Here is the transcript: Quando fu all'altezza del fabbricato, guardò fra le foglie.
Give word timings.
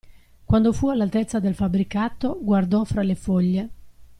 Quando 0.45 0.73
fu 0.73 0.87
all'altezza 0.87 1.39
del 1.39 1.53
fabbricato, 1.53 2.39
guardò 2.41 2.83
fra 2.85 3.03
le 3.03 3.13
foglie. 3.13 3.69